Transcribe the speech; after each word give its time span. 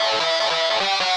Thank 0.00 1.00
you. 1.00 1.07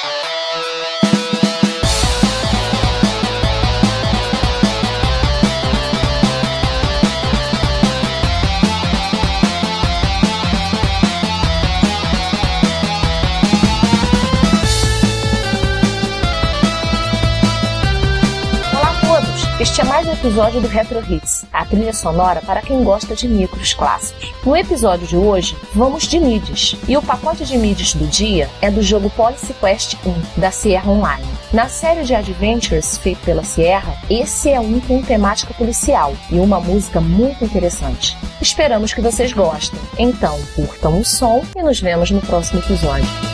Episódio 20.22 20.62
do 20.62 20.68
Retro 20.68 21.04
Hits, 21.12 21.46
a 21.52 21.66
trilha 21.66 21.92
sonora 21.92 22.42
para 22.42 22.62
quem 22.62 22.84
gosta 22.84 23.16
de 23.16 23.28
micros 23.28 23.74
clássicos. 23.74 24.32
No 24.46 24.56
episódio 24.56 25.08
de 25.08 25.18
hoje, 25.18 25.58
vamos 25.74 26.04
de 26.04 26.20
MIDIs, 26.20 26.76
e 26.88 26.96
o 26.96 27.02
pacote 27.02 27.44
de 27.44 27.58
MIDIs 27.58 27.96
do 27.96 28.06
dia 28.06 28.48
é 28.62 28.70
do 28.70 28.84
jogo 28.84 29.10
Policy 29.10 29.52
Quest 29.56 29.96
1, 30.06 30.40
da 30.40 30.52
Sierra 30.52 30.92
Online. 30.92 31.26
Na 31.52 31.68
série 31.68 32.04
de 32.04 32.14
Adventures 32.14 32.98
feita 32.98 33.22
pela 33.26 33.44
Sierra, 33.44 33.98
esse 34.12 34.52
é 34.52 34.60
um 34.60 34.80
com 34.82 35.02
temática 35.02 35.56
policial 35.56 36.14
e 36.30 36.40
uma 36.40 36.60
música 36.60 37.02
muito 37.02 37.44
interessante. 37.44 38.16
Esperamos 38.40 38.94
que 38.94 39.02
vocês 39.02 39.34
gostem. 39.34 39.80
Então, 39.98 40.40
curtam 40.56 41.00
o 41.00 41.04
som 41.04 41.44
e 41.56 41.64
nos 41.64 41.80
vemos 41.80 42.12
no 42.12 42.22
próximo 42.22 42.60
episódio. 42.60 43.31